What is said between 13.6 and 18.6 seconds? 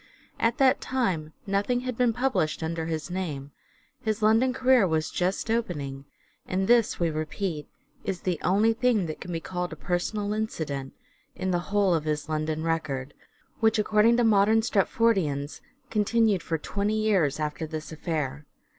according to modern Stratfordians continued for twenty years after this affair.